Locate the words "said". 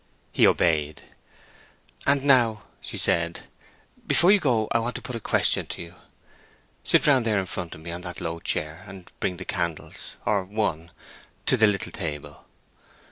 2.97-3.41